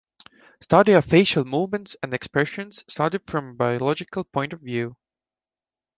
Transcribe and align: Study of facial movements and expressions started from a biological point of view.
Study 0.61 0.93
of 0.93 1.05
facial 1.05 1.45
movements 1.45 1.95
and 2.01 2.11
expressions 2.11 2.83
started 2.87 3.21
from 3.27 3.49
a 3.49 3.53
biological 3.53 4.23
point 4.23 4.51
of 4.51 4.59
view. 4.61 4.95